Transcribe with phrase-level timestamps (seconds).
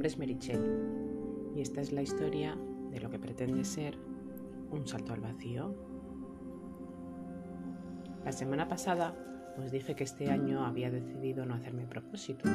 [0.00, 2.56] nombre es Merichel y esta es la historia
[2.90, 3.98] de lo que pretende ser
[4.70, 5.74] un salto al vacío.
[8.24, 9.14] La semana pasada
[9.58, 12.50] os dije que este año había decidido no hacerme propósitos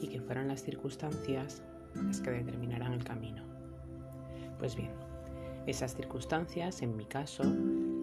[0.00, 1.64] y que fueran las circunstancias
[1.96, 3.42] las que determinaran el camino.
[4.60, 4.92] Pues bien,
[5.66, 7.42] esas circunstancias, en mi caso,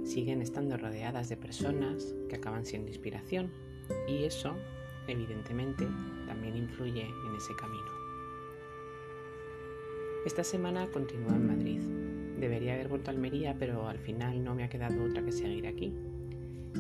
[0.04, 3.50] siguen estando rodeadas de personas que acaban siendo inspiración
[4.10, 4.58] y eso,
[5.08, 5.88] evidentemente,
[6.28, 8.05] también influye en ese camino.
[10.26, 11.80] Esta semana continúo en Madrid.
[12.40, 15.68] Debería haber vuelto a Almería, pero al final no me ha quedado otra que seguir
[15.68, 15.94] aquí.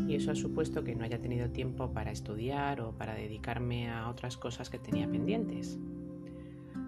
[0.08, 4.10] Y eso ha supuesto que no haya tenido tiempo para estudiar o para dedicarme a
[4.10, 5.78] otras cosas que tenía pendientes.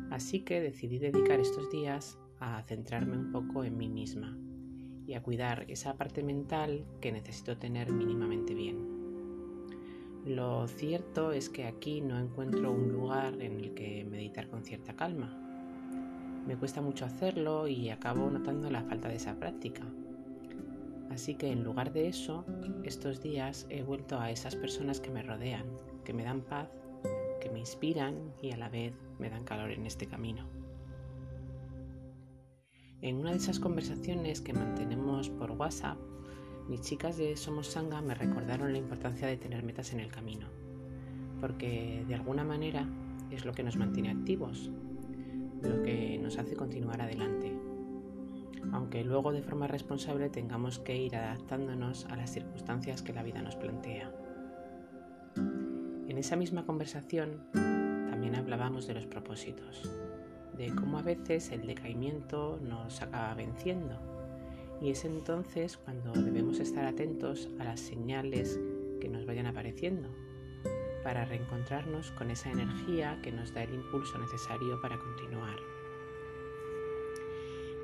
[0.10, 4.36] Así que decidí dedicar estos días a centrarme un poco en mí misma
[5.06, 8.80] y a cuidar esa parte mental que necesito tener mínimamente bien.
[10.26, 14.96] Lo cierto es que aquí no encuentro un lugar en el que meditar con cierta
[14.96, 15.44] calma
[16.48, 19.84] me cuesta mucho hacerlo y acabo notando la falta de esa práctica.
[21.12, 22.46] Así que en lugar de eso,
[22.84, 25.66] estos días he vuelto a esas personas que me rodean,
[26.06, 26.70] que me dan paz,
[27.42, 30.48] que me inspiran y a la vez me dan calor en este camino.
[33.02, 35.98] En una de esas conversaciones que mantenemos por WhatsApp,
[36.70, 40.48] mis chicas de Somos Sanga me recordaron la importancia de tener metas en el camino,
[41.42, 42.88] porque de alguna manera
[43.32, 44.72] es lo que nos mantiene activos,
[45.62, 47.54] lo que nos hace continuar adelante,
[48.72, 53.42] aunque luego de forma responsable tengamos que ir adaptándonos a las circunstancias que la vida
[53.42, 54.12] nos plantea.
[55.36, 57.44] En esa misma conversación
[58.10, 59.90] también hablábamos de los propósitos,
[60.58, 64.00] de cómo a veces el decaimiento nos acaba venciendo.
[64.82, 68.60] Y es entonces cuando debemos estar atentos a las señales
[69.00, 70.10] que nos vayan apareciendo
[71.08, 75.56] para reencontrarnos con esa energía que nos da el impulso necesario para continuar.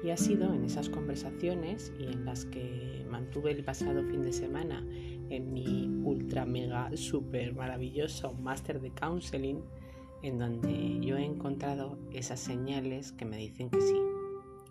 [0.04, 4.34] Y ha sido en esas conversaciones y en las que mantuve el pasado fin de
[4.34, 4.86] semana
[5.30, 9.62] en mi ultra mega super maravilloso máster de counseling,
[10.22, 14.02] en donde yo he encontrado esas señales que me dicen que sí,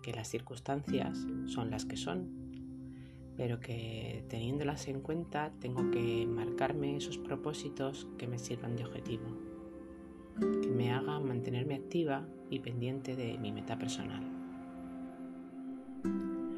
[0.03, 2.52] que las circunstancias son las que son
[3.37, 9.25] pero que teniéndolas en cuenta tengo que marcarme esos propósitos que me sirvan de objetivo,
[10.39, 14.23] que me hagan mantenerme activa y pendiente de mi meta personal.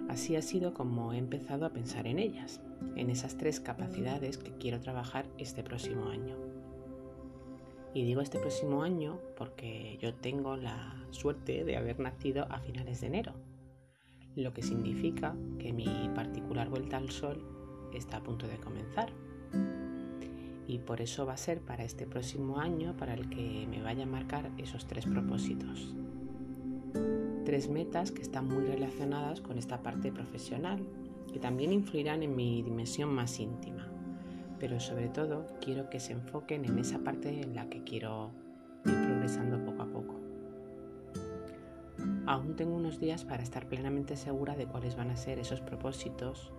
[0.09, 2.61] Así ha sido como he empezado a pensar en ellas,
[2.95, 6.37] en esas tres capacidades que quiero trabajar este próximo año.
[7.93, 13.01] Y digo este próximo año porque yo tengo la suerte de haber nacido a finales
[13.01, 13.33] de enero,
[14.35, 17.43] lo que significa que mi particular vuelta al sol
[17.93, 19.09] está a punto de comenzar.
[20.67, 24.03] Y por eso va a ser para este próximo año para el que me vaya
[24.03, 25.95] a marcar esos tres propósitos.
[27.45, 30.83] Tres metas que están muy relacionadas con esta parte profesional
[31.33, 33.87] y también influirán en mi dimensión más íntima.
[34.59, 38.31] Pero sobre todo quiero que se enfoquen en esa parte en la que quiero
[38.85, 40.14] ir progresando poco a poco.
[42.27, 46.51] Aún tengo unos días para estar plenamente segura de cuáles van a ser esos propósitos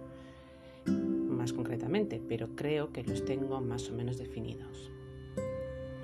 [0.87, 4.91] más concretamente, pero creo que los tengo más o menos definidos.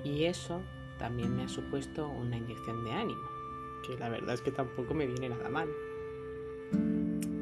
[0.03, 0.61] Y eso
[0.99, 3.21] también me ha supuesto una inyección de ánimo,
[3.87, 5.69] que la verdad es que tampoco me viene nada mal.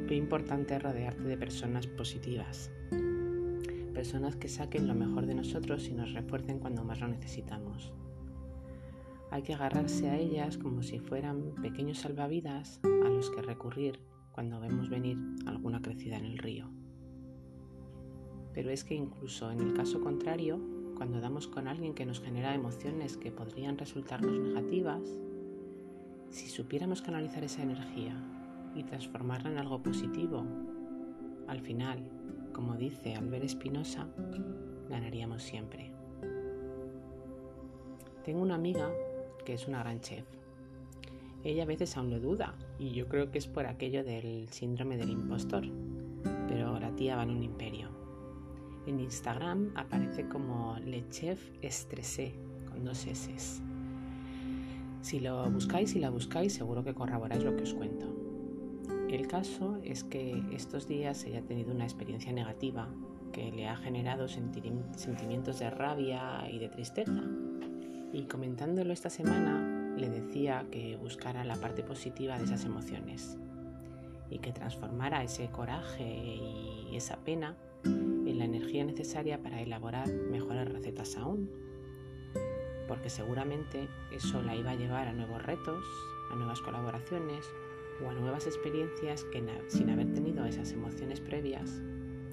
[0.07, 2.69] Qué importante es rodearte de personas positivas,
[3.93, 7.93] personas que saquen lo mejor de nosotros y nos refuercen cuando más lo necesitamos.
[9.31, 14.01] Hay que agarrarse a ellas como si fueran pequeños salvavidas a los que recurrir
[14.33, 16.69] cuando vemos venir alguna crecida en el río.
[18.53, 20.59] Pero es que incluso en el caso contrario,
[20.97, 25.01] cuando damos con alguien que nos genera emociones que podrían resultarnos negativas,
[26.29, 28.13] si supiéramos canalizar esa energía
[28.75, 30.45] y transformarla en algo positivo,
[31.47, 32.03] al final,
[32.51, 34.09] como dice Albert Espinosa,
[34.89, 35.93] ganaríamos siempre.
[38.25, 38.91] Tengo una amiga
[39.41, 40.25] que es una gran chef.
[41.43, 44.97] Ella a veces aún lo duda y yo creo que es por aquello del síndrome
[44.97, 45.63] del impostor,
[46.47, 47.89] pero la tía va en un imperio.
[48.85, 52.33] En Instagram aparece como Le Chef Estressé
[52.69, 53.61] con dos S.
[55.01, 58.05] Si lo buscáis y la buscáis seguro que corroboráis lo que os cuento.
[59.09, 62.87] El caso es que estos días ella ha tenido una experiencia negativa
[63.31, 67.23] que le ha generado sentimientos de rabia y de tristeza
[68.13, 73.37] y comentándolo esta semana le decía que buscara la parte positiva de esas emociones
[74.29, 80.71] y que transformara ese coraje y esa pena en la energía necesaria para elaborar mejores
[80.71, 81.49] recetas aún.
[82.87, 85.85] porque seguramente eso la iba a llevar a nuevos retos,
[86.29, 87.45] a nuevas colaboraciones
[88.03, 91.81] o a nuevas experiencias que sin haber tenido esas emociones previas,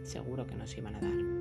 [0.03, 1.38] seguro que nos iban a dar.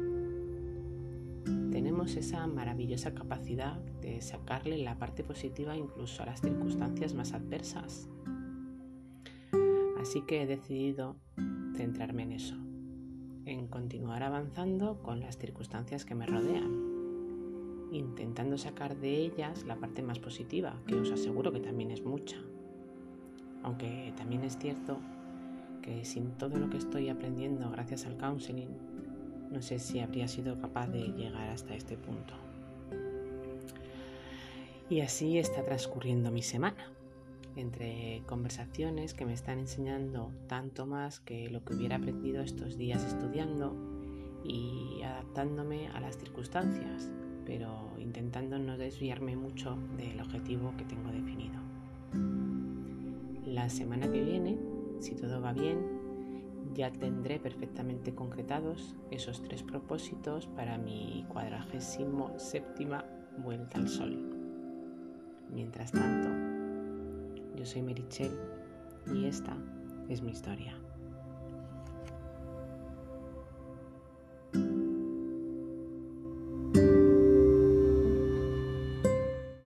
[1.71, 8.09] Tenemos esa maravillosa capacidad de sacarle la parte positiva incluso a las circunstancias más adversas.
[9.99, 11.17] Así que he decidido
[11.75, 12.55] centrarme en eso,
[13.45, 20.01] en continuar avanzando con las circunstancias que me rodean, intentando sacar de ellas la parte
[20.01, 22.37] más positiva, que os aseguro que también es mucha.
[23.63, 24.99] Aunque también es cierto
[25.81, 28.69] que sin todo lo que estoy aprendiendo gracias al counseling,
[29.51, 32.33] no sé si habría sido capaz de llegar hasta este punto.
[34.89, 36.91] Y así está transcurriendo mi semana,
[37.57, 43.03] entre conversaciones que me están enseñando tanto más que lo que hubiera aprendido estos días
[43.03, 43.75] estudiando
[44.45, 47.09] y adaptándome a las circunstancias,
[47.45, 51.59] pero intentando no desviarme mucho del objetivo que tengo definido.
[53.45, 54.57] La semana que viene,
[54.99, 55.96] si todo va bien,
[56.73, 63.05] ya tendré perfectamente concretados esos tres propósitos para mi cuadragésimo séptima
[63.37, 64.17] vuelta al sol.
[65.53, 66.29] Mientras tanto,
[67.55, 68.31] yo soy Merichel
[69.13, 69.55] y esta
[70.09, 70.86] es mi historia.